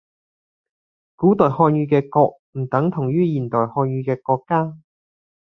[1.15, 4.75] 古代漢語中嘅「國」唔等同現代嘅「國家」